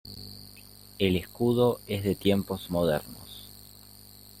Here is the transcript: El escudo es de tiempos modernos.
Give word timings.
El 0.97 1.15
escudo 1.15 1.79
es 1.85 2.03
de 2.03 2.15
tiempos 2.15 2.71
modernos. 2.71 3.51